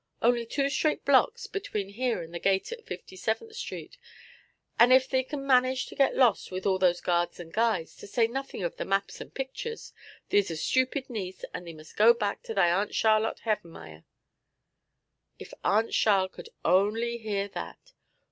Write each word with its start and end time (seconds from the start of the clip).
Only 0.19 0.47
two 0.47 0.67
straight 0.71 1.05
blocks 1.05 1.45
between 1.45 1.89
here 1.89 2.23
and 2.23 2.33
the 2.33 2.39
gate 2.39 2.71
at 2.71 2.87
Fifty 2.87 3.15
seventh 3.15 3.55
Street, 3.55 3.99
and 4.79 4.91
if 4.91 5.07
thee 5.07 5.23
can 5.23 5.45
manage 5.45 5.85
to 5.85 5.95
get 5.95 6.15
lost 6.15 6.49
with 6.49 6.65
all 6.65 6.79
those 6.79 7.01
guards 7.01 7.39
and 7.39 7.53
guides, 7.53 7.95
to 7.97 8.07
say 8.07 8.25
nothing 8.25 8.63
of 8.63 8.77
the 8.77 8.83
maps 8.83 9.21
and 9.21 9.31
pictures, 9.35 9.93
thee 10.29 10.39
is 10.39 10.49
a 10.49 10.57
stupid 10.57 11.07
niece, 11.07 11.45
and 11.53 11.67
thee 11.67 11.73
may 11.73 11.83
just 11.83 11.97
go 11.97 12.15
back 12.15 12.41
to 12.41 12.55
thy 12.55 12.71
Aunt 12.71 12.95
Charlotte 12.95 13.41
Havermeyer." 13.45 14.03
If 15.37 15.53
Aunt 15.63 15.91
Charl 15.91 16.29
could 16.29 16.49
only 16.65 17.19
hear 17.19 17.47
that! 17.49 17.93